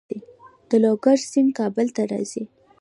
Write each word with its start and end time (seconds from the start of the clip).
د 0.69 0.71
لوګر 0.83 1.17
سیند 1.31 1.51
کابل 1.59 1.87
ته 1.95 2.01
راځي 2.11 2.43